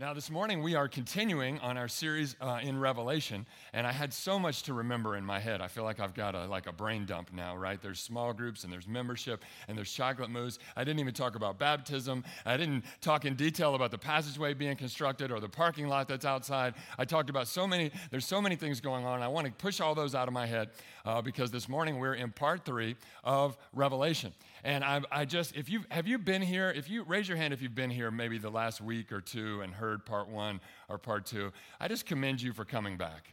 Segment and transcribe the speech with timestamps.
[0.00, 4.14] Now, this morning we are continuing on our series uh, in Revelation, and I had
[4.14, 5.60] so much to remember in my head.
[5.60, 7.78] I feel like I've got a, like a brain dump now, right?
[7.82, 10.58] There's small groups, and there's membership, and there's chocolate mousse.
[10.74, 12.24] I didn't even talk about baptism.
[12.46, 16.24] I didn't talk in detail about the passageway being constructed or the parking lot that's
[16.24, 16.76] outside.
[16.96, 19.20] I talked about so many, there's so many things going on.
[19.20, 20.70] I want to push all those out of my head
[21.04, 24.32] uh, because this morning we're in part three of Revelation.
[24.64, 27.52] And I, I just, if you have you been here, if you raise your hand
[27.54, 30.98] if you've been here maybe the last week or two and heard part one or
[30.98, 33.28] part two, I just commend you for coming back.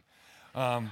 [0.54, 0.90] Um,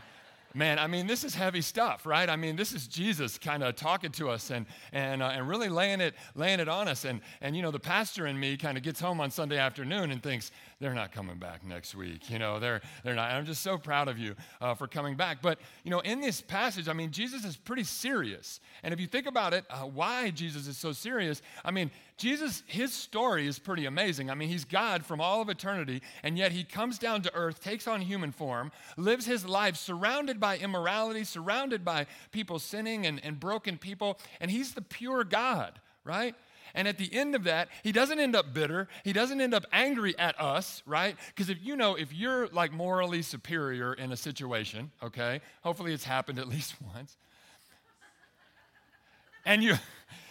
[0.56, 2.28] man, I mean, this is heavy stuff, right?
[2.28, 5.68] I mean, this is Jesus kind of talking to us and, and, uh, and really
[5.68, 7.04] laying it, laying it on us.
[7.04, 10.10] And, and, you know, the pastor in me kind of gets home on Sunday afternoon
[10.10, 12.28] and thinks, they're not coming back next week.
[12.28, 13.30] You know, they're, they're not.
[13.30, 15.40] I'm just so proud of you uh, for coming back.
[15.40, 18.60] But, you know, in this passage, I mean, Jesus is pretty serious.
[18.82, 22.62] And if you think about it, uh, why Jesus is so serious, I mean, Jesus,
[22.66, 24.30] his story is pretty amazing.
[24.30, 27.62] I mean, he's God from all of eternity, and yet he comes down to earth,
[27.62, 33.22] takes on human form, lives his life surrounded by immorality, surrounded by people sinning and,
[33.24, 36.34] and broken people, and he's the pure God, right?
[36.74, 38.88] And at the end of that, he doesn't end up bitter.
[39.04, 41.16] He doesn't end up angry at us, right?
[41.28, 46.04] Because if you know, if you're like morally superior in a situation, okay, hopefully it's
[46.04, 47.16] happened at least once,
[49.44, 49.76] and you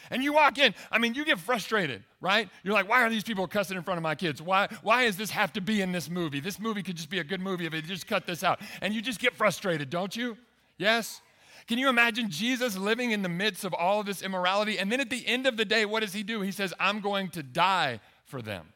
[0.10, 2.50] and you walk in, I mean, you get frustrated, right?
[2.64, 4.42] You're like, why are these people cussing in front of my kids?
[4.42, 6.40] Why, why does this have to be in this movie?
[6.40, 8.60] This movie could just be a good movie if they just cut this out.
[8.82, 10.38] And you just get frustrated, don't you?
[10.78, 11.22] Yes?
[11.68, 14.78] Can you imagine Jesus living in the midst of all of this immorality?
[14.78, 16.42] And then at the end of the day, what does he do?
[16.42, 18.68] He says, I'm going to die for them.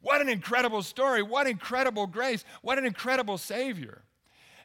[0.00, 1.22] What an incredible story.
[1.22, 2.44] What incredible grace.
[2.62, 4.02] What an incredible Savior.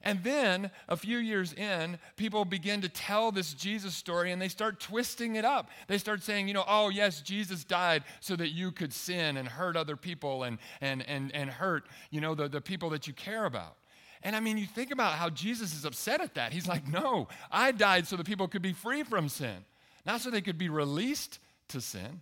[0.02, 4.48] And then a few years in, people begin to tell this Jesus story and they
[4.48, 5.70] start twisting it up.
[5.88, 9.48] They start saying, you know, oh, yes, Jesus died so that you could sin and
[9.48, 13.14] hurt other people and, and, and, and hurt, you know, the, the people that you
[13.14, 13.76] care about.
[14.22, 16.52] And I mean, you think about how Jesus is upset at that.
[16.52, 19.66] He's like, no, I died so that people could be free from sin,
[20.06, 22.22] not so they could be released to sin.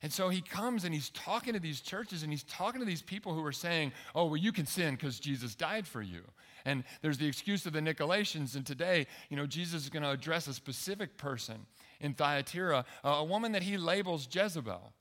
[0.00, 3.02] And so he comes and he's talking to these churches and he's talking to these
[3.02, 6.22] people who are saying, oh, well, you can sin because Jesus died for you.
[6.64, 8.54] And there's the excuse of the Nicolaitans.
[8.54, 11.66] And today, you know, Jesus is going to address a specific person
[12.00, 14.92] in Thyatira, a woman that he labels Jezebel.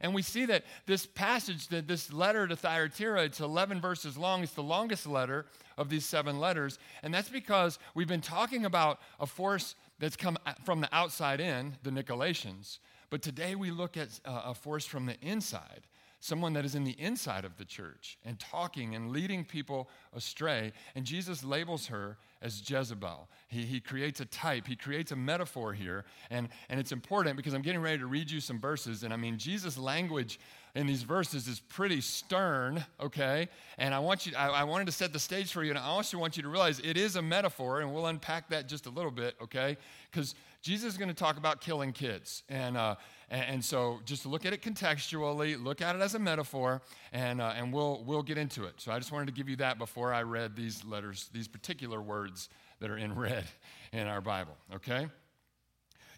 [0.00, 4.42] And we see that this passage, that this letter to Thyatira, it's 11 verses long.
[4.42, 5.46] It's the longest letter
[5.78, 6.78] of these seven letters.
[7.02, 11.76] And that's because we've been talking about a force that's come from the outside in,
[11.82, 12.78] the Nicolaitans.
[13.10, 15.86] But today we look at uh, a force from the inside
[16.20, 20.72] someone that is in the inside of the church and talking and leading people astray.
[20.94, 23.28] And Jesus labels her as Jezebel.
[23.48, 26.04] He, he creates a type, he creates a metaphor here.
[26.30, 29.02] And, and it's important because I'm getting ready to read you some verses.
[29.02, 30.38] And I mean, Jesus' language
[30.74, 33.48] in these verses is pretty stern, okay?
[33.78, 35.84] And I want you, I, I wanted to set the stage for you, and I
[35.84, 38.90] also want you to realize it is a metaphor, and we'll unpack that just a
[38.90, 39.78] little bit, okay?
[40.10, 42.42] Because Jesus is going to talk about killing kids.
[42.50, 42.96] And, uh,
[43.28, 46.80] and, and, so just look at it contextually, look at it as a metaphor,
[47.12, 48.74] and, uh, and we'll, we'll get into it.
[48.76, 52.00] So I just wanted to give you that before I read these letters, these particular
[52.00, 52.48] words
[52.80, 53.44] that are in red
[53.92, 55.08] in our Bible, okay?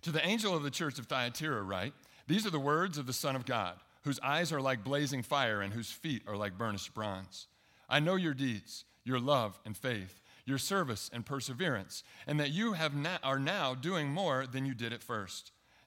[0.03, 1.95] To the angel of the church of Thyatira, write,
[2.27, 3.75] These are the words of the Son of God,
[4.05, 7.47] whose eyes are like blazing fire and whose feet are like burnished bronze.
[7.89, 12.73] I know your deeds, your love and faith your service and perseverance, and that you
[12.73, 15.53] have are now doing more than you did at first.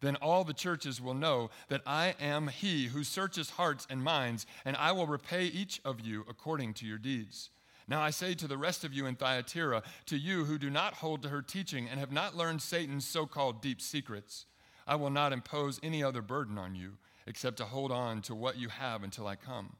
[0.00, 4.46] Then all the churches will know that I am he who searches hearts and minds,
[4.64, 7.50] and I will repay each of you according to your deeds.
[7.88, 10.94] Now I say to the rest of you in Thyatira, to you who do not
[10.94, 14.46] hold to her teaching and have not learned Satan's so called deep secrets,
[14.86, 18.58] I will not impose any other burden on you except to hold on to what
[18.58, 19.76] you have until I come.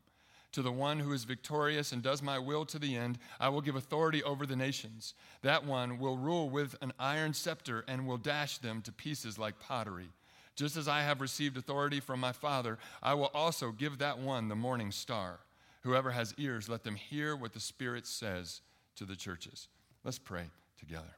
[0.52, 3.60] To the one who is victorious and does my will to the end, I will
[3.60, 5.14] give authority over the nations.
[5.42, 9.60] That one will rule with an iron scepter and will dash them to pieces like
[9.60, 10.08] pottery.
[10.56, 14.48] Just as I have received authority from my Father, I will also give that one
[14.48, 15.40] the morning star.
[15.82, 18.62] Whoever has ears, let them hear what the Spirit says
[18.96, 19.68] to the churches.
[20.02, 20.44] Let's pray
[20.78, 21.16] together.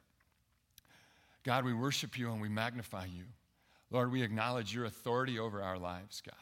[1.43, 3.23] God, we worship you and we magnify you.
[3.89, 6.35] Lord, we acknowledge your authority over our lives, God.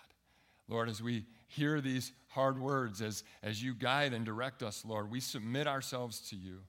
[0.69, 5.09] Lord, as we hear these hard words, as, as you guide and direct us, Lord,
[5.09, 6.59] we submit ourselves to you.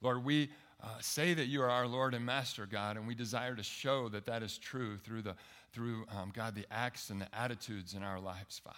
[0.00, 0.48] Lord, we
[0.82, 4.08] uh, say that you are our Lord and Master, God, and we desire to show
[4.10, 5.34] that that is true through, the,
[5.72, 8.76] through um, God, the acts and the attitudes in our lives, Father.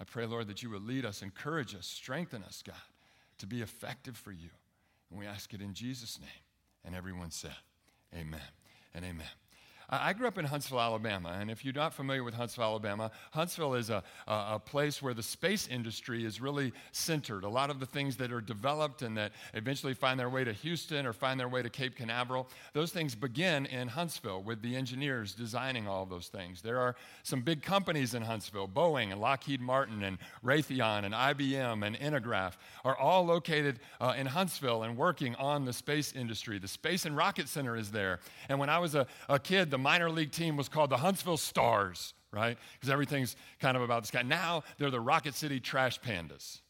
[0.00, 2.74] I pray, Lord, that you would lead us, encourage us, strengthen us, God,
[3.38, 4.48] to be effective for you.
[5.10, 6.28] And we ask it in Jesus' name.
[6.86, 7.54] And everyone said,
[8.14, 8.40] Amen
[8.94, 9.26] and amen.
[9.92, 13.74] I grew up in Huntsville, Alabama, and if you're not familiar with Huntsville, Alabama, Huntsville
[13.74, 17.42] is a, a, place where the space industry is really centered.
[17.42, 20.52] A lot of the things that are developed and that eventually find their way to
[20.52, 24.76] Houston or find their way to Cape Canaveral, those things begin in Huntsville with the
[24.76, 26.62] engineers designing all those things.
[26.62, 26.94] There are
[27.24, 32.52] some big companies in Huntsville Boeing and Lockheed Martin and Raytheon and IBM and Intergraph
[32.84, 36.58] are all located uh, in Huntsville and working on the space industry.
[36.58, 38.20] The Space and Rocket Center is there.
[38.48, 41.36] And when I was a, a kid, the minor league team was called the Huntsville
[41.36, 42.56] Stars, right?
[42.74, 44.22] Because everything's kind of about this guy.
[44.22, 46.60] Now they're the Rocket City Trash Pandas.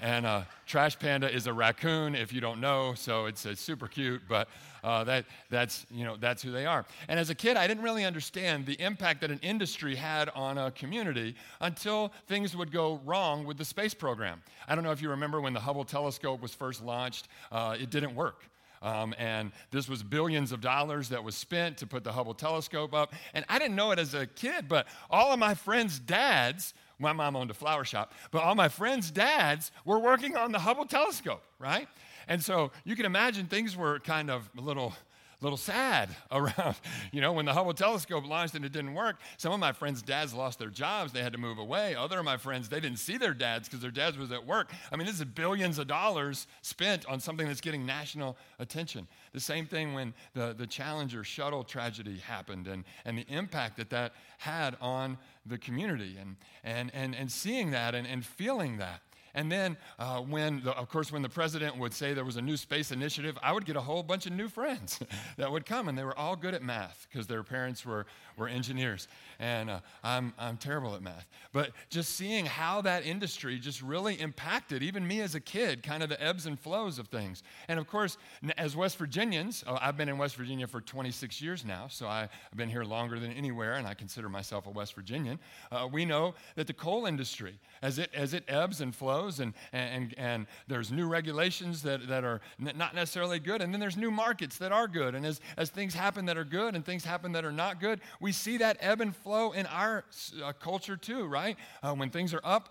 [0.00, 3.86] And uh, Trash Panda is a raccoon, if you don't know, so it's, it's super
[3.86, 4.48] cute, but
[4.82, 6.84] uh, that, that's, you know, that's who they are.
[7.08, 10.58] And as a kid, I didn't really understand the impact that an industry had on
[10.58, 14.42] a community until things would go wrong with the space program.
[14.68, 17.90] I don't know if you remember when the Hubble telescope was first launched, uh, it
[17.90, 18.44] didn't work.
[18.84, 22.92] Um, and this was billions of dollars that was spent to put the Hubble telescope
[22.92, 23.14] up.
[23.32, 27.14] And I didn't know it as a kid, but all of my friends' dads, my
[27.14, 30.84] mom owned a flower shop, but all my friends' dads were working on the Hubble
[30.84, 31.88] telescope, right?
[32.28, 34.94] And so you can imagine things were kind of a little
[35.44, 36.76] little sad around,
[37.12, 39.16] you know, when the Hubble telescope launched and it didn't work.
[39.36, 41.12] Some of my friends' dads lost their jobs.
[41.12, 41.94] They had to move away.
[41.94, 44.72] Other of my friends, they didn't see their dads because their dads was at work.
[44.90, 49.06] I mean, this is billions of dollars spent on something that's getting national attention.
[49.32, 53.90] The same thing when the, the Challenger shuttle tragedy happened and, and the impact that
[53.90, 59.00] that had on the community and, and, and, and seeing that and, and feeling that.
[59.34, 62.42] And then, uh, when the, of course, when the president would say there was a
[62.42, 65.00] new space initiative, I would get a whole bunch of new friends
[65.36, 68.48] that would come, and they were all good at math because their parents were, were
[68.48, 69.08] engineers.
[69.38, 71.26] And uh, I'm, I'm terrible at math.
[71.52, 76.02] But just seeing how that industry just really impacted even me as a kid, kind
[76.02, 77.42] of the ebbs and flows of things.
[77.68, 78.16] And of course,
[78.56, 82.20] as West Virginians, oh, I've been in West Virginia for 26 years now, so I,
[82.20, 85.38] have been here longer than anywhere, and I consider myself a West Virginian.
[85.72, 89.54] Uh, we know that the coal industry, as it, as it ebbs and flows, and,
[89.72, 94.10] and, and there's new regulations that, that are not necessarily good, and then there's new
[94.10, 95.14] markets that are good.
[95.14, 98.00] And as, as things happen that are good and things happen that are not good,
[98.20, 100.04] we see that ebb and flow in our
[100.42, 101.56] uh, culture too, right?
[101.82, 102.68] Uh, when things are up,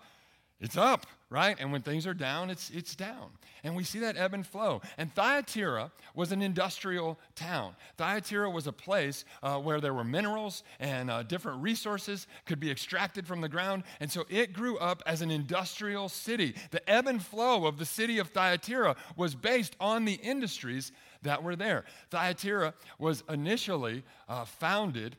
[0.60, 1.56] it's up, right?
[1.58, 3.30] And when things are down, it's, it's down.
[3.64, 4.82] And we see that ebb and flow.
[4.96, 7.74] And Thyatira was an industrial town.
[7.96, 12.70] Thyatira was a place uh, where there were minerals and uh, different resources could be
[12.70, 13.82] extracted from the ground.
[14.00, 16.54] And so it grew up as an industrial city.
[16.70, 20.92] The ebb and flow of the city of Thyatira was based on the industries
[21.22, 21.84] that were there.
[22.10, 25.16] Thyatira was initially uh, founded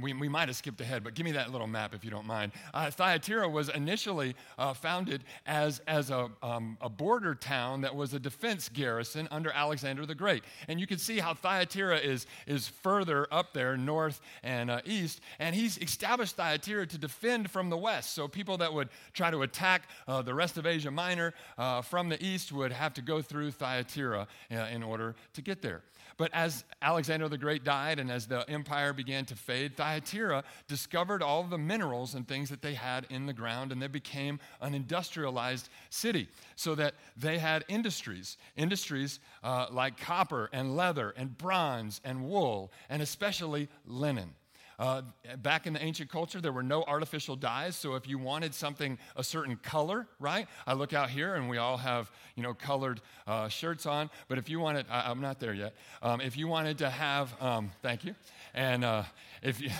[0.00, 2.26] we, we might have skipped ahead, but give me that little map if you don't
[2.26, 2.52] mind.
[2.72, 8.14] Uh, Thyatira was initially uh, founded as, as a, um, a border town that was
[8.14, 10.44] a defense garrison under Alexander the Great.
[10.68, 15.20] And you can see how Thyatira is, is further up there, north and uh, east.
[15.40, 18.14] And he's established Thyatira to defend from the west.
[18.14, 22.08] So people that would try to attack uh, the rest of Asia Minor uh, from
[22.08, 25.82] the east would have to go through Thyatira uh, in order to get there.
[26.20, 31.22] But as Alexander the Great died and as the empire began to fade, Thyatira discovered
[31.22, 34.74] all the minerals and things that they had in the ground, and they became an
[34.74, 42.02] industrialized city so that they had industries, industries uh, like copper and leather and bronze
[42.04, 44.34] and wool, and especially linen.
[44.80, 45.02] Uh,
[45.42, 47.76] back in the ancient culture, there were no artificial dyes.
[47.76, 50.46] So if you wanted something a certain color, right?
[50.66, 54.08] I look out here and we all have, you know, colored uh, shirts on.
[54.26, 55.74] But if you wanted, I, am not there yet.
[56.00, 58.14] Um, if you wanted to have, um, thank you.
[58.54, 59.02] And uh,
[59.42, 59.70] if you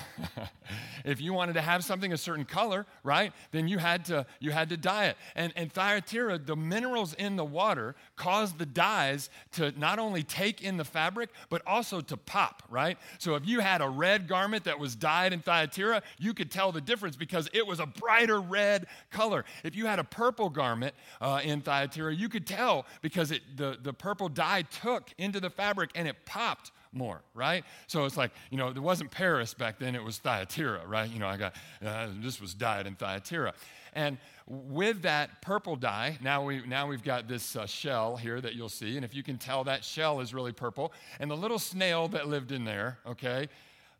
[1.04, 4.50] if you wanted to have something a certain color, right, then you had to you
[4.50, 5.16] had to dye it.
[5.34, 10.62] And and Thyatira, the minerals in the water caused the dyes to not only take
[10.62, 12.98] in the fabric but also to pop, right?
[13.18, 16.72] So if you had a red garment that was dyed in Thyatira, you could tell
[16.72, 19.44] the difference because it was a brighter red color.
[19.64, 23.78] If you had a purple garment uh, in Thyatira, you could tell because it, the
[23.82, 27.64] the purple dye took into the fabric and it popped more, right?
[27.86, 31.08] So it's like, you know, there wasn't Paris back then, it was Thyatira, right?
[31.08, 31.54] You know, I got,
[31.84, 33.54] uh, this was dyed in Thyatira.
[33.92, 38.54] And with that purple dye, now, we, now we've got this uh, shell here that
[38.54, 38.96] you'll see.
[38.96, 40.92] And if you can tell, that shell is really purple.
[41.20, 43.48] And the little snail that lived in there, okay,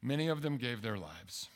[0.02, 1.49] many of them gave their lives.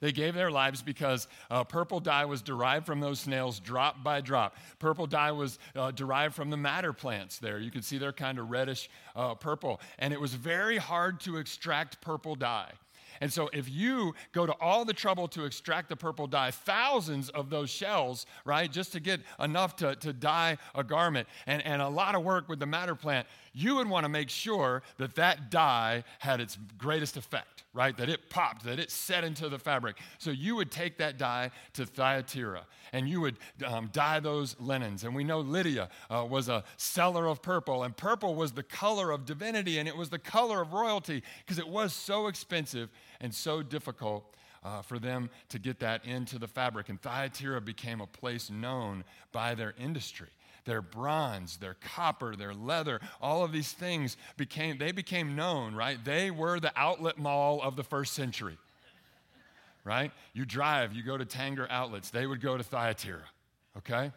[0.00, 4.22] They gave their lives because uh, purple dye was derived from those snails drop by
[4.22, 4.56] drop.
[4.78, 7.58] Purple dye was uh, derived from the madder plants there.
[7.58, 9.80] You can see they're kind of reddish uh, purple.
[9.98, 12.72] And it was very hard to extract purple dye.
[13.20, 17.28] And so, if you go to all the trouble to extract the purple dye, thousands
[17.30, 21.82] of those shells, right, just to get enough to, to dye a garment, and, and
[21.82, 25.16] a lot of work with the madder plant, you would want to make sure that
[25.16, 27.96] that dye had its greatest effect, right?
[27.96, 29.96] That it popped, that it set into the fabric.
[30.18, 35.04] So you would take that dye to Thyatira and you would um, dye those linens.
[35.04, 39.10] And we know Lydia uh, was a seller of purple, and purple was the color
[39.10, 42.88] of divinity and it was the color of royalty because it was so expensive
[43.20, 44.24] and so difficult.
[44.62, 46.90] Uh, for them to get that into the fabric.
[46.90, 50.28] And Thyatira became a place known by their industry
[50.64, 56.02] their bronze, their copper, their leather, all of these things became, they became known, right?
[56.04, 58.58] They were the outlet mall of the first century,
[59.84, 60.12] right?
[60.32, 63.24] You drive, you go to Tanger outlets, they would go to Thyatira,
[63.78, 64.12] okay?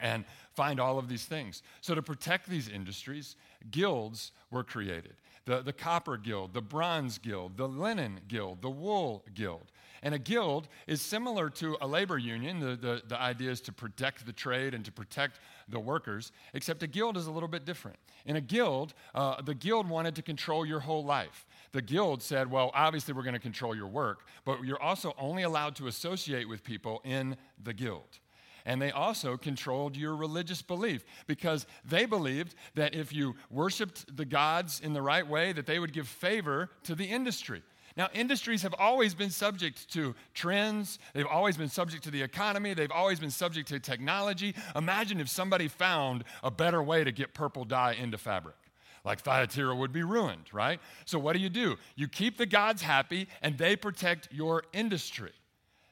[0.00, 0.24] And
[0.54, 1.62] find all of these things.
[1.80, 3.36] So, to protect these industries,
[3.70, 5.14] guilds were created
[5.46, 9.70] the, the copper guild, the bronze guild, the linen guild, the wool guild.
[10.02, 12.60] And a guild is similar to a labor union.
[12.60, 16.82] The, the, the idea is to protect the trade and to protect the workers, except
[16.82, 17.98] a guild is a little bit different.
[18.24, 21.46] In a guild, uh, the guild wanted to control your whole life.
[21.72, 25.42] The guild said, well, obviously we're going to control your work, but you're also only
[25.42, 28.18] allowed to associate with people in the guild
[28.66, 34.24] and they also controlled your religious belief because they believed that if you worshiped the
[34.24, 37.62] gods in the right way that they would give favor to the industry
[37.96, 40.98] now, industries have always been subject to trends.
[41.14, 42.74] They've always been subject to the economy.
[42.74, 44.54] They've always been subject to technology.
[44.74, 48.56] Imagine if somebody found a better way to get purple dye into fabric.
[49.02, 50.78] Like Thyatira would be ruined, right?
[51.06, 51.76] So, what do you do?
[51.94, 55.32] You keep the gods happy and they protect your industry.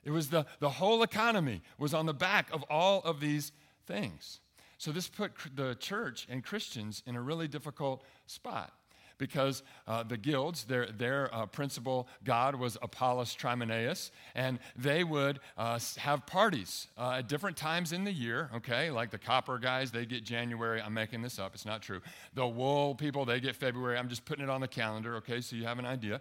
[0.02, 3.52] It was the, the whole economy was on the back of all of these
[3.86, 4.40] things.
[4.76, 8.72] So, this put the church and Christians in a really difficult spot
[9.18, 15.40] because uh, the guilds, their, their uh, principal god was Apollos Trimenaeus, and they would
[15.56, 18.90] uh, have parties uh, at different times in the year, okay?
[18.90, 20.80] Like the copper guys, they get January.
[20.80, 22.00] I'm making this up, it's not true.
[22.34, 23.98] The wool people, they get February.
[23.98, 26.20] I'm just putting it on the calendar, okay, so you have an idea.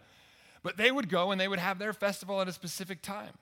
[0.64, 3.34] But they would go and they would have their festival at a specific time.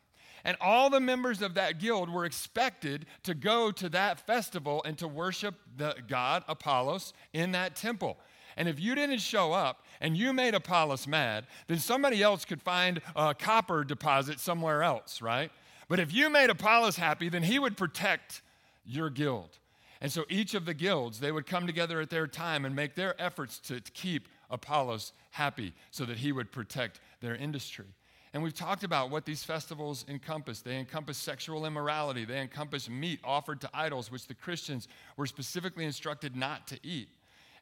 [0.43, 4.97] And all the members of that guild were expected to go to that festival and
[4.97, 8.17] to worship the god Apollos in that temple.
[8.57, 12.61] And if you didn't show up and you made Apollos mad, then somebody else could
[12.61, 15.51] find a copper deposit somewhere else, right?
[15.87, 18.41] But if you made Apollos happy, then he would protect
[18.85, 19.57] your guild.
[19.99, 22.95] And so each of the guilds, they would come together at their time and make
[22.95, 27.85] their efforts to, to keep Apollos happy so that he would protect their industry.
[28.33, 30.61] And we've talked about what these festivals encompass.
[30.61, 35.85] They encompass sexual immorality, they encompass meat offered to idols, which the Christians were specifically
[35.85, 37.09] instructed not to eat.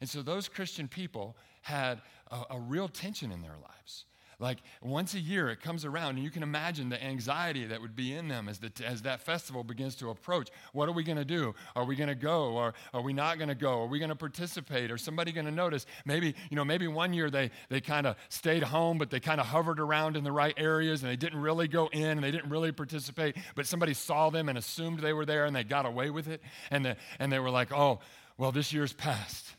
[0.02, 2.02] And so those Christian people had
[2.32, 4.06] a, a, real tension in their lives.
[4.40, 7.94] Like once a year it comes around, and you can imagine the anxiety that would
[7.94, 10.50] be in them as, the, as that festival begins to approach.
[10.72, 11.54] What are we going to do?
[11.76, 12.54] Are we going to go?
[12.54, 13.82] Or are we not going to go?
[13.82, 14.92] Are we going to participate?
[14.92, 15.86] Or somebody going to notice?
[16.06, 19.42] Maybe, you know, maybe one year they, they kind of stayed home, but they kind
[19.42, 22.32] of hovered around in the right areas and they didn't really go in and they
[22.32, 25.86] didn't really participate, but somebody saw them and assumed they were there and they got
[25.86, 26.42] away with it.
[26.72, 28.00] And, the, and they were like, oh,
[28.38, 29.58] well, this year's passed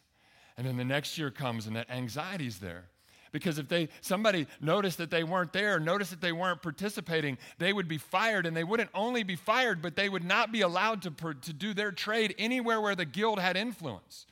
[0.60, 2.84] and then the next year comes and that anxiety's there.
[3.32, 7.72] Because if they somebody noticed that they weren't there, noticed that they weren't participating, they
[7.72, 11.00] would be fired, and they wouldn't only be fired, but they would not be allowed
[11.00, 14.26] to, to do their trade anywhere where the guild had influence.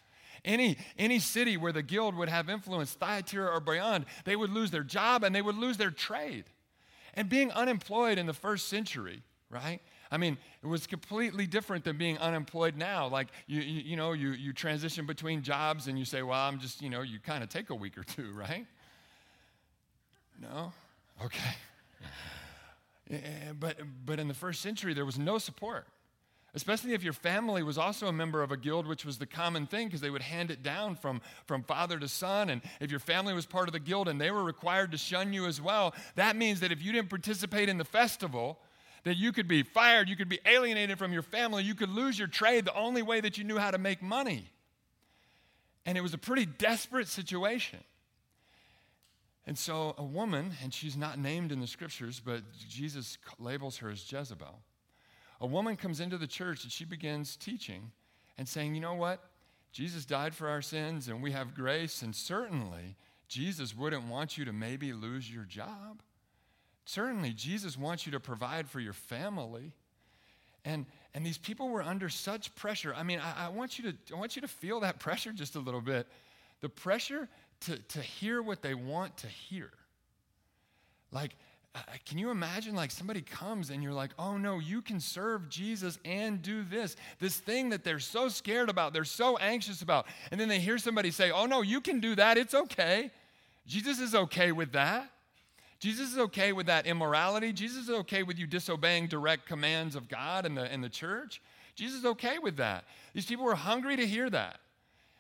[0.45, 4.71] Any, any city where the guild would have influence, Thyatira or beyond, they would lose
[4.71, 6.45] their job and they would lose their trade.
[7.15, 9.81] And being unemployed in the first century, right?
[10.11, 13.09] I mean, it was completely different than being unemployed now.
[13.09, 16.59] Like, you, you, you, know, you, you transition between jobs and you say, well, I'm
[16.59, 18.67] just, you know, you kind of take a week or two, right?
[20.41, 20.73] No?
[21.25, 21.57] Okay.
[23.61, 25.87] but, but in the first century, there was no support,
[26.55, 29.67] especially if your family was also a member of a guild, which was the common
[29.67, 32.49] thing because they would hand it down from, from father to son.
[32.49, 35.35] And if your family was part of the guild and they were required to shun
[35.35, 38.59] you as well, that means that if you didn't participate in the festival,
[39.05, 42.19] that you could be fired, you could be alienated from your family, you could lose
[42.19, 44.51] your trade the only way that you knew how to make money.
[45.87, 47.81] And it was a pretty desperate situation.
[49.47, 53.89] And so a woman, and she's not named in the scriptures, but Jesus labels her
[53.89, 54.61] as Jezebel.
[55.41, 57.91] A woman comes into the church and she begins teaching
[58.37, 59.25] and saying, you know what?
[59.73, 62.97] Jesus died for our sins and we have grace, and certainly
[63.29, 66.03] Jesus wouldn't want you to maybe lose your job.
[66.89, 69.73] Certainly Jesus wants you to provide for your family.
[70.65, 72.95] And, and these people were under such pressure.
[72.97, 75.55] I mean, I, I, want you to, I want you to feel that pressure just
[75.55, 76.07] a little bit.
[76.63, 77.29] The pressure
[77.61, 79.71] to, to hear what they want to hear.
[81.13, 81.37] Like,
[81.75, 85.51] uh, can you imagine like somebody comes and you're like, oh no, you can serve
[85.51, 90.07] Jesus and do this, this thing that they're so scared about, they're so anxious about.
[90.31, 93.11] And then they hear somebody say, oh no, you can do that, it's okay.
[93.67, 95.11] Jesus is okay with that.
[95.81, 97.53] Jesus is okay with that immorality.
[97.53, 101.41] Jesus is okay with you disobeying direct commands of God and the, and the church.
[101.77, 102.85] Jesus is okay with that.
[103.15, 104.59] These people were hungry to hear that.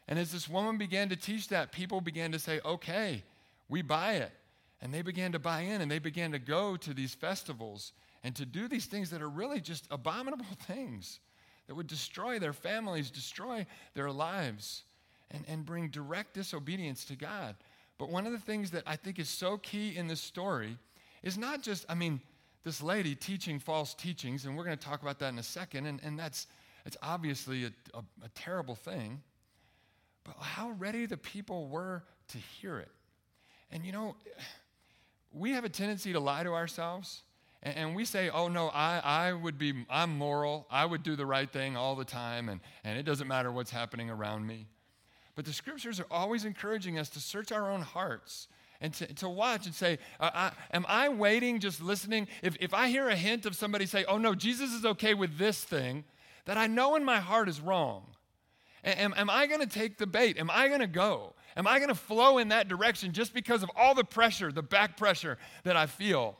[0.08, 3.22] And as this woman began to teach that, people began to say, okay,
[3.68, 4.32] we buy it.
[4.80, 7.92] And they began to buy in and they began to go to these festivals
[8.24, 11.20] and to do these things that are really just abominable things
[11.66, 14.84] that would destroy their families, destroy their lives,
[15.30, 17.54] and, and bring direct disobedience to God.
[17.98, 20.78] But one of the things that I think is so key in this story
[21.22, 22.20] is not just, I mean,
[22.64, 25.86] this lady teaching false teachings, and we're going to talk about that in a second,
[25.86, 26.46] and, and that's
[26.86, 29.20] it's obviously a, a, a terrible thing,
[30.24, 32.90] but how ready the people were to hear it.
[33.70, 34.16] And you know,
[35.32, 37.22] we have a tendency to lie to ourselves.
[37.60, 40.68] And, we say, oh no, I, I would be, I'm moral.
[40.70, 43.72] I would do the right thing all the time, and, and it doesn't matter what's
[43.72, 44.68] happening around me.
[45.38, 48.48] But the scriptures are always encouraging us to search our own hearts
[48.80, 52.26] and to, to watch and say, uh, I, Am I waiting, just listening?
[52.42, 55.38] If, if I hear a hint of somebody say, Oh no, Jesus is okay with
[55.38, 56.02] this thing,
[56.46, 58.06] that I know in my heart is wrong.
[58.82, 60.38] Am, am I going to take the bait?
[60.38, 61.34] Am I going to go?
[61.56, 64.60] Am I going to flow in that direction just because of all the pressure, the
[64.60, 66.36] back pressure that I feel?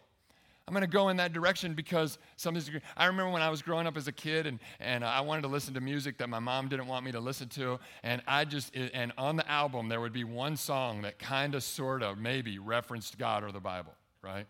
[0.68, 2.70] I'm going to go in that direction because something's.
[2.94, 5.48] I remember when I was growing up as a kid and, and I wanted to
[5.48, 7.80] listen to music that my mom didn't want me to listen to.
[8.02, 11.62] And I just, and on the album, there would be one song that kind of,
[11.62, 14.44] sort of, maybe referenced God or the Bible, right?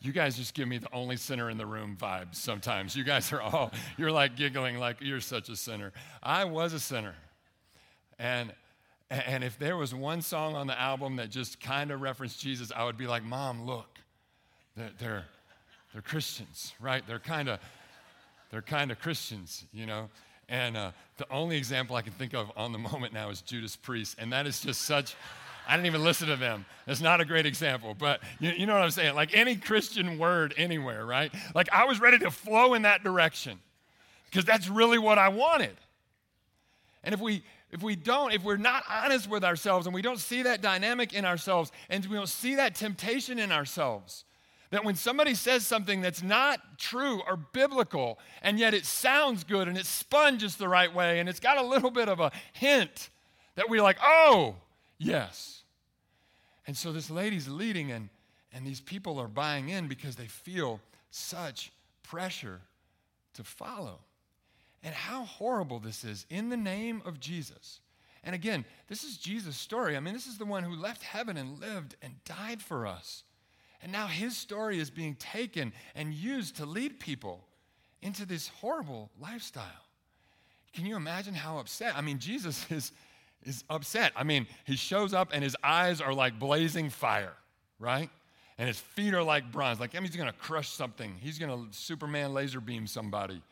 [0.00, 2.94] You guys just give me the only sinner in the room vibes sometimes.
[2.94, 5.92] You guys are all, you're like giggling like you're such a sinner.
[6.22, 7.16] I was a sinner.
[8.20, 8.52] And,
[9.12, 12.72] and if there was one song on the album that just kind of referenced Jesus,
[12.74, 13.98] I would be like, Mom, look,
[14.76, 15.24] they're, they're,
[15.92, 17.06] they're Christians, right?
[17.06, 17.60] They're kind of
[18.50, 20.08] they're kind of Christians, you know.
[20.48, 23.76] And uh, the only example I can think of on the moment now is Judas
[23.76, 25.14] Priest, and that is just such.
[25.68, 26.66] I didn't even listen to them.
[26.88, 29.14] It's not a great example, but you, you know what I'm saying?
[29.14, 31.32] Like any Christian word anywhere, right?
[31.54, 33.60] Like I was ready to flow in that direction
[34.26, 35.76] because that's really what I wanted.
[37.04, 40.18] And if we if we don't, if we're not honest with ourselves and we don't
[40.18, 44.24] see that dynamic in ourselves and we don't see that temptation in ourselves,
[44.70, 49.68] that when somebody says something that's not true or biblical and yet it sounds good
[49.68, 52.30] and it's spun just the right way and it's got a little bit of a
[52.52, 53.08] hint
[53.54, 54.54] that we're like, oh,
[54.98, 55.62] yes.
[56.66, 58.10] And so this lady's leading and,
[58.52, 60.78] and these people are buying in because they feel
[61.10, 62.60] such pressure
[63.34, 63.98] to follow
[64.82, 67.80] and how horrible this is in the name of Jesus.
[68.24, 69.96] And again, this is Jesus' story.
[69.96, 73.24] I mean, this is the one who left heaven and lived and died for us.
[73.82, 77.44] And now his story is being taken and used to lead people
[78.00, 79.64] into this horrible lifestyle.
[80.72, 81.94] Can you imagine how upset?
[81.96, 82.92] I mean, Jesus is,
[83.44, 84.12] is upset.
[84.14, 87.34] I mean, he shows up and his eyes are like blazing fire,
[87.80, 88.08] right?
[88.56, 89.80] And his feet are like bronze.
[89.80, 91.16] Like, I mean, he's to crush something.
[91.20, 93.42] He's to Superman laser beam somebody.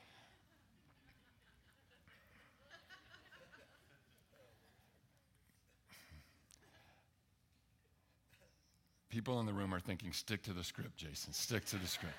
[9.11, 12.15] People in the room are thinking, stick to the script, Jason, stick to the script.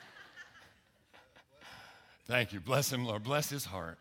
[2.27, 2.59] Thank you.
[2.59, 3.23] Bless him, Lord.
[3.23, 3.97] Bless his heart.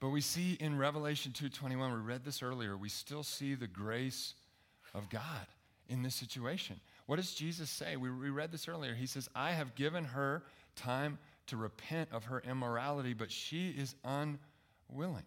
[0.00, 4.34] But we see in Revelation 2:21, we read this earlier, we still see the grace
[4.92, 5.46] of God
[5.88, 6.80] in this situation.
[7.06, 7.96] What does Jesus say?
[7.96, 8.94] We, we read this earlier.
[8.94, 10.42] He says, I have given her
[10.76, 15.24] time to repent of her immorality, but she is unwilling.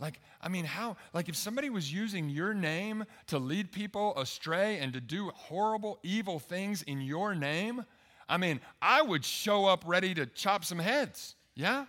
[0.00, 4.78] Like, I mean, how, like, if somebody was using your name to lead people astray
[4.78, 7.84] and to do horrible, evil things in your name,
[8.28, 11.36] I mean, I would show up ready to chop some heads.
[11.54, 11.86] Yeah?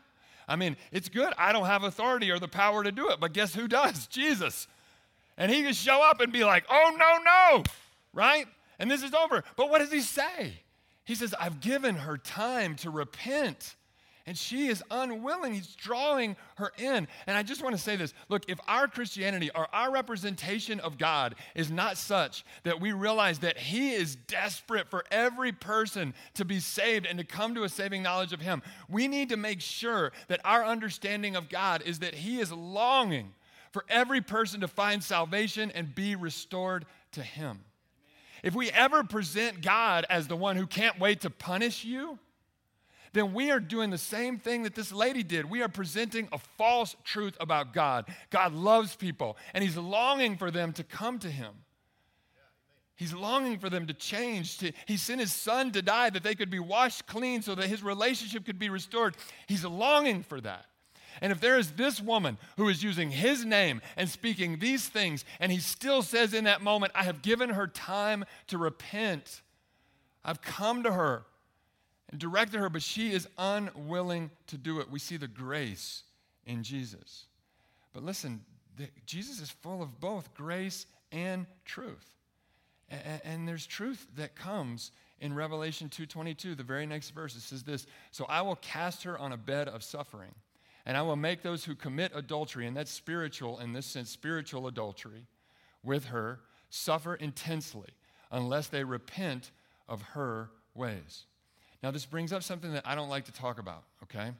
[0.47, 1.33] I mean, it's good.
[1.37, 4.07] I don't have authority or the power to do it, but guess who does?
[4.09, 4.67] Jesus.
[5.37, 7.63] And he could show up and be like, oh, no, no,
[8.13, 8.45] right?
[8.79, 9.43] And this is over.
[9.55, 10.53] But what does he say?
[11.03, 13.75] He says, I've given her time to repent
[14.27, 15.53] and she is unwilling.
[15.53, 17.07] He's drawing her in.
[17.27, 20.97] And I just want to say this look, if our Christianity or our representation of
[20.97, 26.45] God is not such that we realize that He is desperate for every person to
[26.45, 29.61] be saved and to come to a saving knowledge of Him, we need to make
[29.61, 33.33] sure that our understanding of God is that He is longing
[33.71, 37.59] for every person to find salvation and be restored to Him.
[38.41, 42.17] If we ever present God as the one who can't wait to punish you,
[43.15, 45.49] then we are doing the same thing that this lady did.
[45.49, 48.05] We are presenting a false truth about God.
[48.29, 51.53] God loves people, and He's longing for them to come to Him.
[52.97, 54.57] He's longing for them to change.
[54.59, 57.67] To, he sent his son to die that they could be washed clean so that
[57.67, 59.17] his relationship could be restored.
[59.47, 60.65] He's longing for that.
[61.21, 65.25] And if there is this woman who is using his name and speaking these things,
[65.39, 69.41] and he still says in that moment, I have given her time to repent,
[70.23, 71.25] I've come to her
[72.09, 74.89] and directed her, but she is unwilling to do it.
[74.89, 76.03] We see the grace
[76.45, 77.25] in Jesus.
[77.93, 78.41] But listen,
[78.77, 82.05] the, Jesus is full of both grace and truth.
[82.89, 87.35] And, and there's truth that comes in Revelation 2:22, the very next verse.
[87.35, 90.35] It says this, "So I will cast her on a bed of suffering."
[90.85, 94.67] And I will make those who commit adultery, and that's spiritual in this sense, spiritual
[94.67, 95.25] adultery,
[95.81, 97.89] with her, suffer intensely
[98.29, 99.51] unless they repent
[99.87, 101.25] of her ways.
[101.85, 104.31] Now, this brings up something that I don't like to talk about, okay?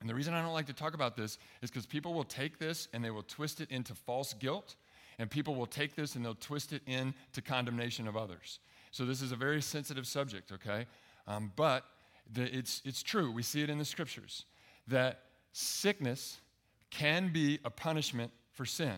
[0.00, 2.58] And the reason I don't like to talk about this is because people will take
[2.58, 4.74] this and they will twist it into false guilt,
[5.18, 8.58] and people will take this and they'll twist it into condemnation of others.
[8.90, 10.84] So, this is a very sensitive subject, okay?
[11.26, 11.82] Um, but
[12.30, 13.32] the, it's, it's true.
[13.32, 14.44] We see it in the scriptures
[14.86, 15.20] that
[15.52, 16.42] sickness
[16.90, 18.96] can be a punishment for sin,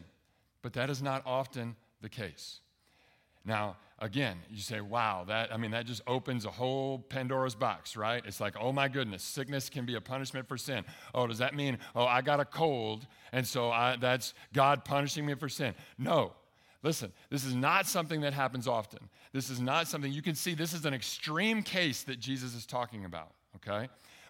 [0.62, 2.58] but that is not often the case.
[3.44, 7.96] Now, again, you say, wow, that, I mean, that just opens a whole Pandora's box,
[7.96, 8.22] right?
[8.24, 10.84] It's like, oh my goodness, sickness can be a punishment for sin.
[11.14, 15.26] Oh, does that mean, oh, I got a cold, and so I, that's God punishing
[15.26, 15.74] me for sin?
[15.98, 16.32] No.
[16.82, 19.08] Listen, this is not something that happens often.
[19.32, 20.54] This is not something you can see.
[20.54, 23.88] This is an extreme case that Jesus is talking about, okay?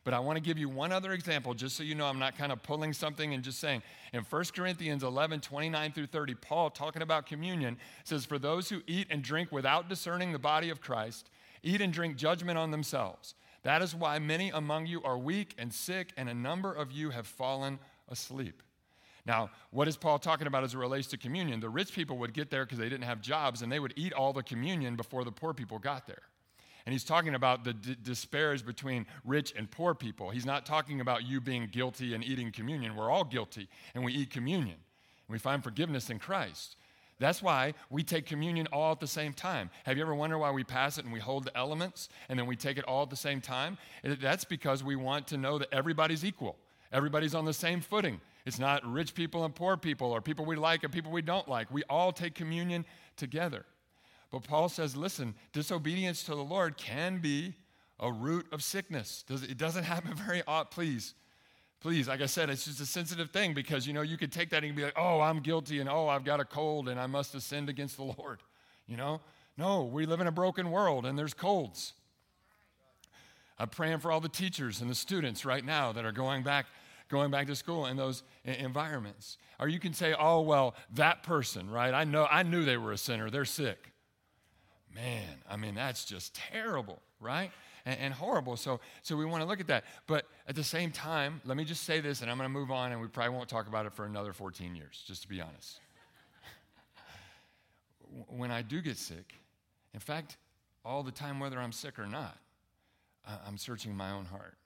[0.08, 2.38] But I want to give you one other example just so you know I'm not
[2.38, 3.82] kind of pulling something and just saying.
[4.14, 8.80] In 1 Corinthians 11, 29 through 30, Paul, talking about communion, says, For those who
[8.86, 11.28] eat and drink without discerning the body of Christ,
[11.62, 13.34] eat and drink judgment on themselves.
[13.64, 17.10] That is why many among you are weak and sick, and a number of you
[17.10, 18.62] have fallen asleep.
[19.26, 21.60] Now, what is Paul talking about as it relates to communion?
[21.60, 24.14] The rich people would get there because they didn't have jobs, and they would eat
[24.14, 26.22] all the communion before the poor people got there.
[26.88, 30.30] And he's talking about the d- disparage between rich and poor people.
[30.30, 32.96] He's not talking about you being guilty and eating communion.
[32.96, 34.76] We're all guilty and we eat communion.
[34.76, 36.76] And we find forgiveness in Christ.
[37.18, 39.68] That's why we take communion all at the same time.
[39.84, 42.46] Have you ever wondered why we pass it and we hold the elements and then
[42.46, 43.76] we take it all at the same time?
[44.02, 46.56] That's because we want to know that everybody's equal.
[46.90, 48.18] Everybody's on the same footing.
[48.46, 51.48] It's not rich people and poor people or people we like and people we don't
[51.48, 51.70] like.
[51.70, 52.86] We all take communion
[53.18, 53.66] together.
[54.30, 57.54] But Paul says, listen, disobedience to the Lord can be
[57.98, 59.24] a root of sickness.
[59.28, 60.68] It doesn't happen very often.
[60.70, 61.14] Please,
[61.80, 64.50] please, like I said, it's just a sensitive thing because, you know, you could take
[64.50, 67.06] that and be like, oh, I'm guilty and oh, I've got a cold and I
[67.06, 68.42] must have sinned against the Lord.
[68.86, 69.20] You know?
[69.56, 71.94] No, we live in a broken world and there's colds.
[73.58, 76.66] I'm praying for all the teachers and the students right now that are going back
[77.08, 79.38] going back to school in those environments.
[79.58, 81.94] Or you can say, oh, well, that person, right?
[81.94, 83.30] I know, I knew they were a sinner.
[83.30, 83.92] They're sick.
[84.98, 87.52] Man, I mean, that's just terrible, right?
[87.86, 88.56] And, and horrible.
[88.56, 89.84] So, so we want to look at that.
[90.08, 92.72] But at the same time, let me just say this, and I'm going to move
[92.72, 95.40] on, and we probably won't talk about it for another 14 years, just to be
[95.40, 95.80] honest.
[98.28, 99.34] when I do get sick,
[99.94, 100.36] in fact,
[100.84, 102.36] all the time, whether I'm sick or not,
[103.46, 104.56] I'm searching my own heart.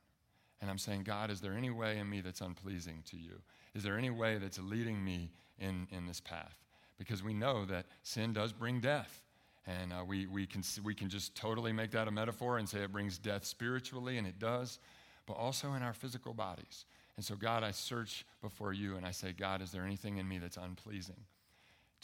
[0.63, 3.43] And I'm saying, God, is there any way in me that's unpleasing to you?
[3.75, 6.57] Is there any way that's leading me in, in this path?
[6.97, 9.21] Because we know that sin does bring death.
[9.67, 12.81] And uh, we, we, can, we can just totally make that a metaphor and say
[12.81, 14.79] it brings death spiritually, and it does,
[15.27, 16.85] but also in our physical bodies.
[17.17, 20.27] And so, God, I search before you and I say, God, is there anything in
[20.27, 21.21] me that's unpleasing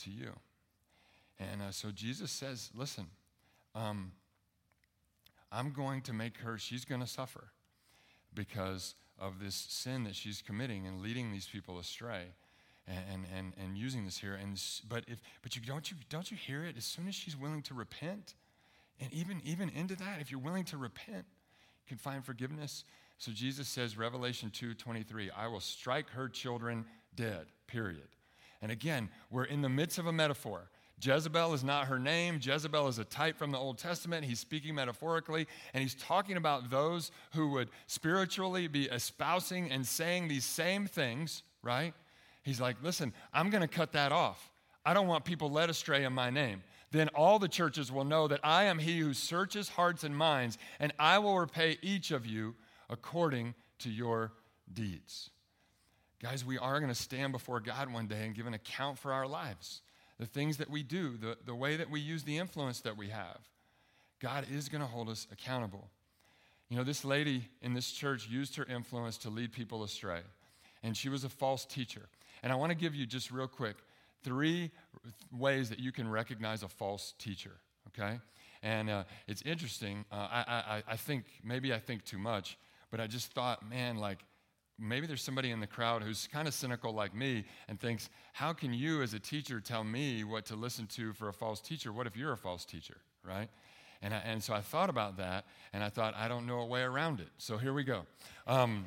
[0.04, 0.32] to you?
[1.40, 3.06] And uh, so Jesus says, listen,
[3.74, 4.12] um,
[5.50, 7.50] I'm going to make her, she's going to suffer
[8.34, 12.26] because of this sin that she's committing and leading these people astray
[12.88, 14.34] and, and, and using this here.
[14.34, 16.76] And, but, if, but you, don't, you, don't you hear it?
[16.76, 18.34] As soon as she's willing to repent,
[19.00, 22.84] and even, even into that, if you're willing to repent, you can find forgiveness.
[23.18, 28.08] So Jesus says, Revelation 2 23, I will strike her children dead, period.
[28.60, 30.70] And again, we're in the midst of a metaphor.
[31.00, 32.40] Jezebel is not her name.
[32.42, 34.24] Jezebel is a type from the Old Testament.
[34.24, 40.26] He's speaking metaphorically, and he's talking about those who would spiritually be espousing and saying
[40.26, 41.94] these same things, right?
[42.42, 44.50] He's like, listen, I'm going to cut that off.
[44.84, 46.62] I don't want people led astray in my name.
[46.90, 50.56] Then all the churches will know that I am he who searches hearts and minds,
[50.80, 52.54] and I will repay each of you
[52.88, 54.32] according to your
[54.72, 55.30] deeds.
[56.22, 59.12] Guys, we are going to stand before God one day and give an account for
[59.12, 59.82] our lives.
[60.18, 63.08] the things that we do, the, the way that we use the influence that we
[63.08, 63.38] have,
[64.20, 65.90] God is going to hold us accountable.
[66.68, 70.20] You know, this lady in this church used her influence to lead people astray,
[70.82, 72.08] and she was a false teacher.
[72.42, 73.76] And I want to give you just real quick
[74.22, 74.70] three
[75.32, 77.52] ways that you can recognize a false teacher,
[77.88, 78.20] okay?
[78.62, 80.04] And uh, it's interesting.
[80.10, 82.58] Uh, I, I, I think, maybe I think too much,
[82.90, 84.18] but I just thought, man, like,
[84.78, 88.52] maybe there's somebody in the crowd who's kind of cynical like me and thinks, how
[88.52, 91.92] can you as a teacher tell me what to listen to for a false teacher?
[91.92, 93.48] What if you're a false teacher, right?
[94.02, 96.66] And, I, and so I thought about that, and I thought, I don't know a
[96.66, 97.28] way around it.
[97.38, 98.06] So here we go.
[98.46, 98.86] Um,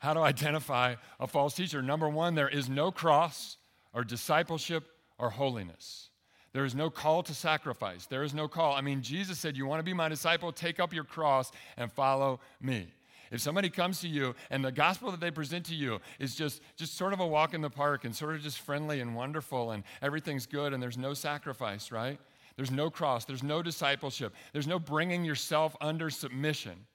[0.00, 1.82] how to identify a false teacher?
[1.82, 3.56] Number one, there is no cross
[3.92, 4.84] or discipleship
[5.18, 6.10] or holiness.
[6.52, 8.06] There is no call to sacrifice.
[8.06, 8.74] There is no call.
[8.74, 10.50] I mean, Jesus said, You want to be my disciple?
[10.52, 12.88] Take up your cross and follow me.
[13.30, 16.62] If somebody comes to you and the gospel that they present to you is just,
[16.76, 19.72] just sort of a walk in the park and sort of just friendly and wonderful
[19.72, 22.18] and everything's good and there's no sacrifice, right?
[22.56, 26.86] There's no cross, there's no discipleship, there's no bringing yourself under submission.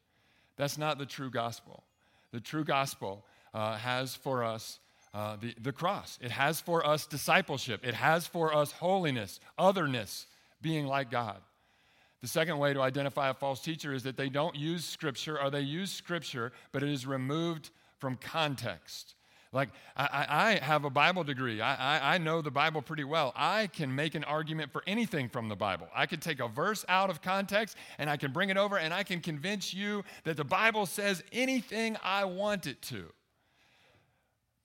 [0.57, 1.83] That's not the true gospel.
[2.33, 4.79] The true gospel uh, has for us
[5.13, 10.25] uh, the, the cross, it has for us discipleship, it has for us holiness, otherness,
[10.59, 11.37] being like God.
[12.21, 15.51] The second way to identify a false teacher is that they don't use Scripture or
[15.51, 17.69] they use Scripture, but it is removed
[17.99, 19.13] from context.
[19.53, 20.25] Like, I,
[20.61, 21.61] I have a Bible degree.
[21.61, 23.31] I, I, I, know the Bible pretty well.
[23.35, 25.87] I can make an argument for anything from the Bible.
[25.95, 28.91] I can take a verse out of context and I can bring it over and
[28.91, 33.05] I can convince you that the Bible says anything I want it to.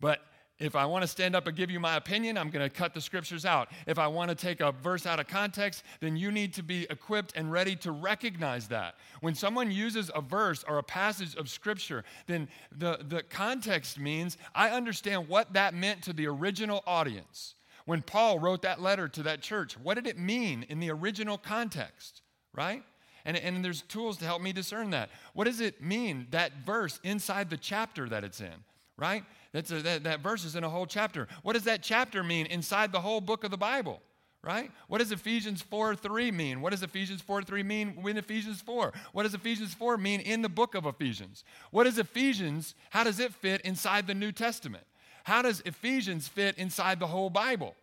[0.00, 0.20] But
[0.58, 2.92] if I want to stand up and give you my opinion, I'm going to cut
[2.92, 3.68] the scriptures out.
[3.86, 6.86] If I want to take a verse out of context, then you need to be
[6.90, 8.96] equipped and ready to recognize that.
[9.20, 14.36] When someone uses a verse or a passage of scripture, then the, the context means
[14.54, 17.54] I understand what that meant to the original audience.
[17.84, 21.38] When Paul wrote that letter to that church, what did it mean in the original
[21.38, 22.82] context, right?
[23.24, 25.10] And, and there's tools to help me discern that.
[25.34, 28.64] What does it mean, that verse inside the chapter that it's in,
[28.96, 29.24] right?
[29.52, 31.26] That's a, that, that verse is in a whole chapter.
[31.42, 34.02] What does that chapter mean inside the whole book of the Bible?
[34.42, 34.70] Right?
[34.86, 36.60] What does Ephesians 4 3 mean?
[36.60, 38.92] What does Ephesians 4 3 mean in Ephesians 4?
[39.12, 41.42] What does Ephesians 4 mean in the book of Ephesians?
[41.70, 44.84] What does Ephesians, how does it fit inside the New Testament?
[45.24, 47.74] How does Ephesians fit inside the whole Bible?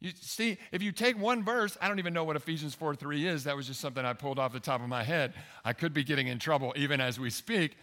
[0.00, 3.28] You see, if you take one verse, I don't even know what Ephesians 4 3
[3.28, 3.44] is.
[3.44, 5.34] That was just something I pulled off the top of my head.
[5.64, 7.76] I could be getting in trouble even as we speak.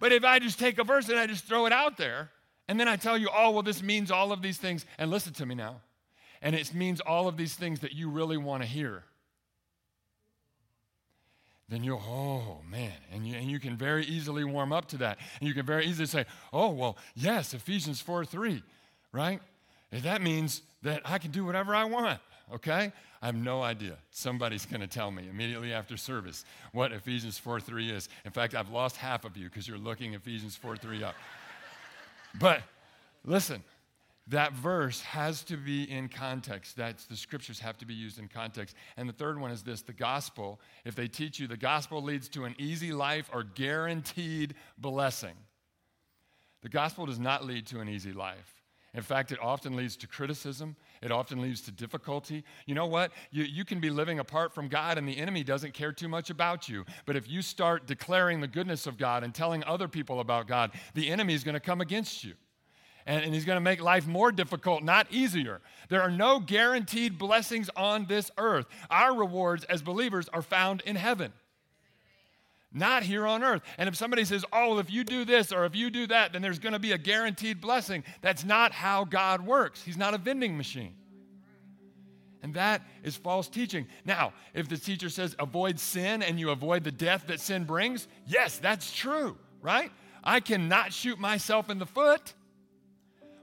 [0.00, 2.30] But if I just take a verse and I just throw it out there,
[2.68, 5.32] and then I tell you, oh, well, this means all of these things, and listen
[5.34, 5.80] to me now,
[6.42, 9.04] and it means all of these things that you really want to hear,
[11.68, 15.18] then you'll, oh man, and you, and you can very easily warm up to that.
[15.40, 18.62] And you can very easily say, oh, well, yes, Ephesians 4 3,
[19.12, 19.40] right?
[19.90, 22.20] That means that I can do whatever I want,
[22.52, 22.92] okay?
[23.22, 23.96] I have no idea.
[24.10, 28.08] Somebody's going to tell me immediately after service what Ephesians 4 3 is.
[28.24, 31.14] In fact, I've lost half of you because you're looking Ephesians 4 3 up.
[32.38, 32.62] but
[33.24, 33.62] listen,
[34.28, 36.76] that verse has to be in context.
[36.76, 38.74] That's the scriptures have to be used in context.
[38.96, 40.60] And the third one is this the gospel.
[40.84, 45.34] If they teach you the gospel leads to an easy life or guaranteed blessing,
[46.62, 48.53] the gospel does not lead to an easy life.
[48.94, 50.76] In fact, it often leads to criticism.
[51.02, 52.44] It often leads to difficulty.
[52.66, 53.10] You know what?
[53.32, 56.30] You, you can be living apart from God and the enemy doesn't care too much
[56.30, 56.84] about you.
[57.04, 60.70] But if you start declaring the goodness of God and telling other people about God,
[60.94, 62.34] the enemy is going to come against you.
[63.04, 65.60] And, and he's going to make life more difficult, not easier.
[65.88, 68.66] There are no guaranteed blessings on this earth.
[68.90, 71.32] Our rewards as believers are found in heaven
[72.74, 73.62] not here on earth.
[73.78, 76.42] And if somebody says, oh, if you do this or if you do that, then
[76.42, 79.82] there's going to be a guaranteed blessing, that's not how God works.
[79.82, 80.94] He's not a vending machine.
[82.42, 83.86] And that is false teaching.
[84.04, 88.06] Now, if the teacher says avoid sin and you avoid the death that sin brings,
[88.26, 89.90] yes, that's true, right?
[90.22, 92.34] I cannot shoot myself in the foot,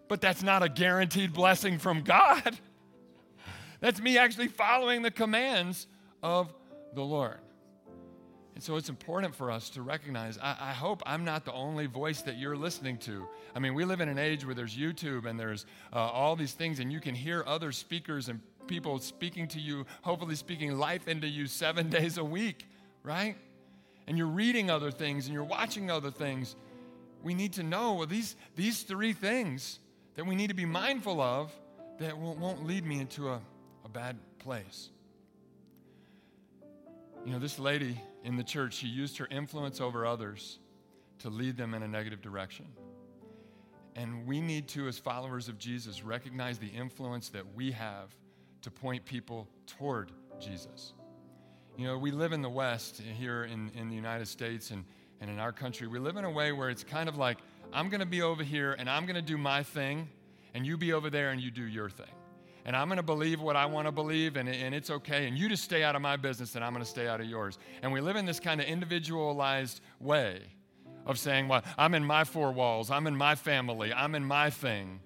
[0.07, 2.59] but that's not a guaranteed blessing from God.
[3.79, 5.87] That's me actually following the commands
[6.21, 6.53] of
[6.93, 7.39] the Lord.
[8.53, 11.85] And so it's important for us to recognize I, I, hope I'm not the only
[11.85, 13.25] voice that you're listening to.
[13.55, 16.51] I mean, we live in an age where there's YouTube and there's uh, all these
[16.51, 21.07] things, and you can hear other speakers and people speaking to you, hopefully speaking life
[21.07, 22.67] into you seven days a week,
[23.03, 23.35] right?
[24.07, 26.55] And you're reading other things and you're watching other things.
[27.23, 29.79] We need to know well, these, these three things
[30.15, 31.51] that we need to be mindful of
[31.99, 33.39] that won't, won't lead me into a,
[33.85, 34.89] a bad place.
[37.25, 40.60] You know, this lady in the church, she used her influence over others
[41.19, 42.65] to lead them in a negative direction.
[43.95, 48.15] And we need to, as followers of Jesus, recognize the influence that we have
[48.62, 50.93] to point people toward Jesus.
[51.77, 54.86] You know, we live in the West here in, in the United States and,
[55.19, 55.88] and in our country.
[55.88, 57.39] We live in a way where it's kind of like,
[57.73, 60.10] I'm going to be over here and I'm going to do my thing,
[60.53, 62.13] and you be over there and you do your thing.
[62.65, 65.28] And I'm going to believe what I want to believe, and, and it's okay.
[65.28, 67.28] And you just stay out of my business, and I'm going to stay out of
[67.28, 67.58] yours.
[67.82, 70.41] And we live in this kind of individualized way
[71.06, 74.50] of saying, well, I'm in my four walls, I'm in my family, I'm in my
[74.50, 75.00] thing.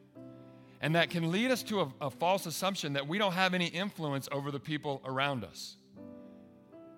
[0.82, 3.68] And that can lead us to a, a, false assumption that we don't have any
[3.68, 5.78] influence over the people around us.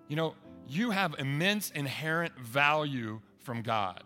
[0.08, 0.34] You know,
[0.66, 4.02] you have immense inherent value from God.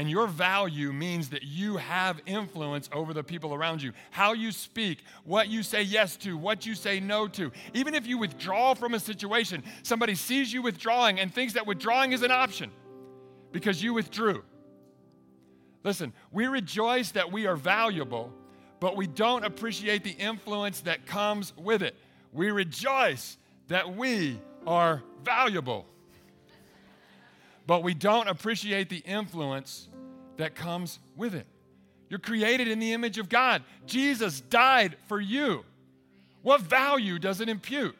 [0.00, 3.92] And your value means that you have influence over the people around you.
[4.10, 7.52] How you speak, what you say yes to, what you say no to.
[7.74, 12.12] Even if you withdraw from a situation, somebody sees you withdrawing and thinks that withdrawing
[12.12, 12.70] is an option
[13.52, 14.42] because you withdrew.
[15.84, 18.32] Listen, we rejoice that we are valuable,
[18.80, 21.94] but we don't appreciate the influence that comes with it.
[22.32, 23.36] We rejoice
[23.68, 25.84] that we are valuable,
[27.66, 29.88] but we don't appreciate the influence
[30.40, 31.46] that comes with it.
[32.08, 33.62] You're created in the image of God.
[33.86, 35.64] Jesus died for you.
[36.42, 37.96] What value does it impute?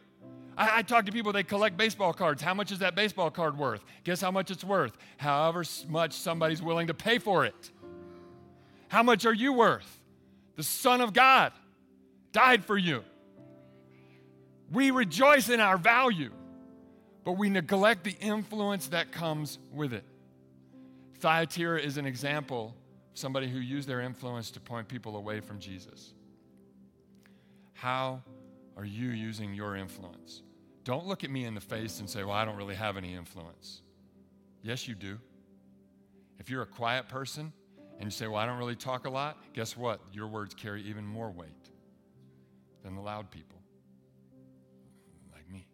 [0.57, 2.42] I, I, talk to people, they collect baseball cards.
[2.42, 3.85] How much is that baseball card worth?
[4.05, 4.96] Guess how much it's worth?
[5.16, 7.70] However much somebody's willing to pay for it.
[8.88, 10.00] How much are you worth?
[10.57, 11.53] The Son of God
[12.33, 13.05] died for you.
[14.72, 16.33] We rejoice in our value,
[17.24, 20.05] but we neglect the influence that comes with it.
[21.21, 22.75] Thyatira is an example
[23.13, 26.15] of somebody who used their influence to point people away from Jesus.
[27.75, 28.23] How
[28.77, 30.43] are you using your influence?
[30.85, 33.15] Don't look at me in the face and say, Well, I don't really have any
[33.15, 33.83] influence.
[34.63, 35.19] Yes, you do.
[36.39, 37.53] If you're a quiet person
[37.99, 40.01] and you say, Well, I don't really talk a lot, guess what?
[40.13, 41.71] Your words carry even more weight
[42.83, 43.59] than the loud people
[45.35, 45.67] like me.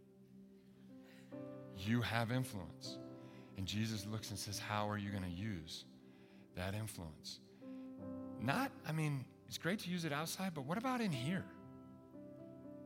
[1.78, 2.98] You have influence.
[3.56, 5.84] And Jesus looks and says, How are you going to use
[6.56, 7.40] that influence?
[8.40, 11.44] Not, I mean, it's great to use it outside, but what about in here?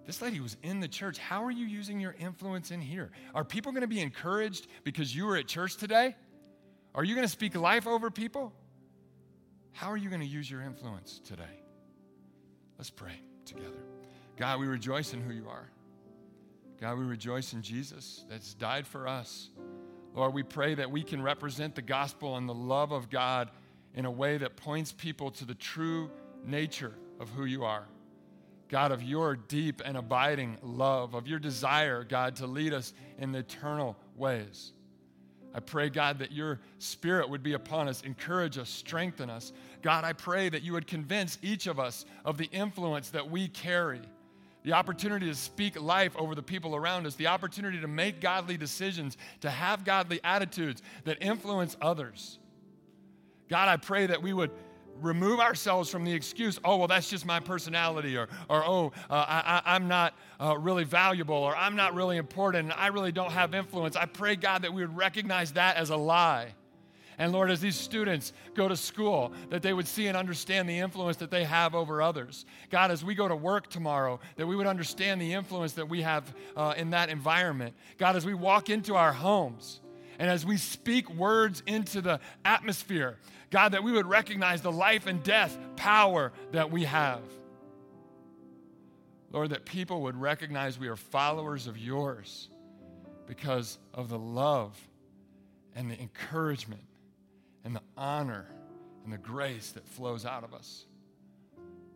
[0.07, 1.19] This lady was in the church.
[1.19, 3.11] How are you using your influence in here?
[3.35, 6.17] Are people going to be encouraged because you were at church today?
[6.95, 8.53] Are you going to speak life over people?
[9.73, 11.61] How are you going to use your influence today?
[12.79, 13.83] Let's pray together.
[14.37, 15.71] God, we rejoice in who you are.
[16.81, 19.51] God, we rejoice in Jesus that's died for us.
[20.15, 23.51] Lord, we pray that we can represent the gospel and the love of God
[23.95, 26.11] in a way that points people to the true
[26.45, 27.87] nature of who you are.
[28.69, 33.33] God, of your deep and abiding love, of your desire, God, to lead us in
[33.33, 34.73] the eternal ways.
[35.53, 39.53] I pray, God, that your spirit would be upon us, encourage us, strengthen us.
[39.83, 43.49] God, I pray that you would convince each of us of the influence that we
[43.49, 44.03] carry,
[44.63, 48.57] the opportunity to speak life over the people around us, the opportunity to make godly
[48.57, 52.39] decisions, to have godly attitudes that influence others.
[53.49, 54.51] God, I pray that we would
[55.01, 59.61] remove ourselves from the excuse, oh, well, that's just my personality, or, or oh, uh,
[59.65, 63.33] I, am not uh, really valuable, or I'm not really important, and I really don't
[63.33, 63.97] have influence.
[63.97, 66.55] I pray, God, that we would recognize that as a lie.
[67.21, 70.79] And Lord, as these students go to school, that they would see and understand the
[70.79, 72.47] influence that they have over others.
[72.71, 76.01] God, as we go to work tomorrow, that we would understand the influence that we
[76.01, 77.75] have uh, in that environment.
[77.99, 79.83] God, as we walk into our homes,
[80.19, 83.19] and as we speak words into the atmosphere,
[83.51, 87.21] God, that we would recognize the life and death power that we have.
[89.31, 92.49] Lord, that people would recognize we are followers of yours
[93.27, 94.75] because of the love
[95.75, 96.81] and the encouragement
[97.65, 98.47] and the honor
[99.05, 100.87] and the grace that flows out of us.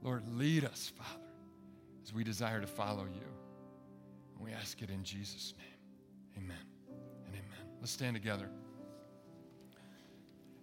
[0.02, 1.32] Lord, lead us, Father,
[2.02, 3.26] as we desire to follow you.
[4.34, 6.44] And we ask it in Jesus' name.
[6.44, 6.66] Amen
[7.26, 7.74] and amen.
[7.80, 8.48] Let's stand together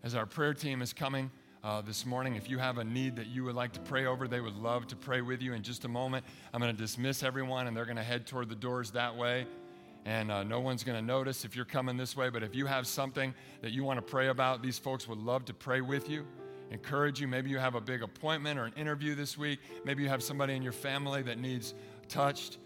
[0.04, 1.32] as our prayer team is coming
[1.64, 4.28] uh, this morning, if you have a need that you would like to pray over,
[4.28, 6.26] they would love to pray with you in just a moment.
[6.52, 9.46] I'm going to dismiss everyone, and they're going to head toward the doors that way.
[10.06, 12.30] And uh, no one's going to notice if you're coming this way.
[12.30, 15.45] But if you have something that you want to pray about, these folks would love
[15.45, 16.26] to pray with you,
[16.72, 17.28] encourage you.
[17.28, 19.60] Maybe you have a big appointment or an interview this week.
[19.86, 21.76] Maybe you have somebody in your family that needs
[22.08, 22.58] touched.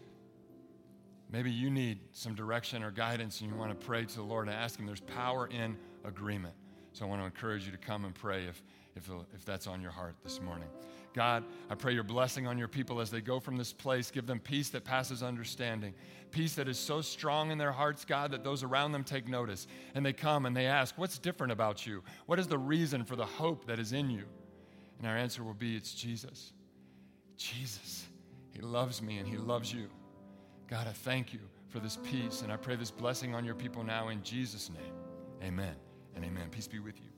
[1.30, 4.48] Maybe you need some direction or guidance and you want to pray to the Lord
[4.48, 4.86] and ask Him.
[4.86, 5.76] There's power in
[6.06, 6.54] agreement.
[6.94, 8.64] So I want to encourage you to come and pray if,
[8.96, 10.68] if, if that's on your heart this morning.
[11.14, 14.12] God, I pray your blessing on your people as they go from this place.
[14.12, 15.94] Give them peace that passes understanding,
[16.32, 19.66] peace that is so strong in their hearts, God, that those around them take notice.
[19.94, 22.04] And they come and they ask, What's different about you?
[22.26, 24.26] What is the reason for the hope that is in you?
[24.98, 26.52] And our answer will be it's Jesus.
[27.38, 28.06] Jesus.
[28.52, 29.88] He loves me and He loves you.
[30.68, 31.40] God, I thank you
[31.70, 34.94] for this peace, and I pray this blessing on your people now in Jesus' name.
[35.44, 35.76] Amen
[36.16, 36.50] and amen.
[36.50, 37.15] Peace be with you.